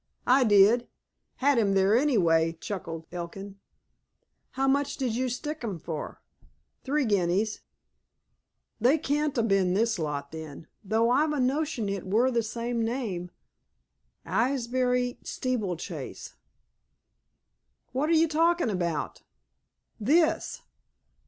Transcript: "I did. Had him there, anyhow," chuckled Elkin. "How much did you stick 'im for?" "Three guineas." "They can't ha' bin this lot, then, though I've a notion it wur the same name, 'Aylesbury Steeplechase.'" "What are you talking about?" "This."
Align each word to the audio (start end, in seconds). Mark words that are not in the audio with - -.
"I 0.25 0.43
did. 0.45 0.87
Had 1.35 1.59
him 1.59 1.75
there, 1.75 1.95
anyhow," 1.95 2.57
chuckled 2.59 3.05
Elkin. 3.11 3.59
"How 4.53 4.67
much 4.67 4.97
did 4.97 5.15
you 5.15 5.29
stick 5.29 5.63
'im 5.63 5.77
for?" 5.77 6.23
"Three 6.83 7.05
guineas." 7.05 7.61
"They 8.79 8.97
can't 8.97 9.37
ha' 9.37 9.45
bin 9.47 9.75
this 9.75 9.99
lot, 9.99 10.31
then, 10.31 10.65
though 10.83 11.11
I've 11.11 11.33
a 11.33 11.39
notion 11.39 11.87
it 11.87 12.03
wur 12.07 12.31
the 12.31 12.41
same 12.41 12.83
name, 12.83 13.29
'Aylesbury 14.25 15.19
Steeplechase.'" 15.21 16.33
"What 17.91 18.09
are 18.09 18.13
you 18.13 18.27
talking 18.27 18.71
about?" 18.71 19.21
"This." 19.99 20.63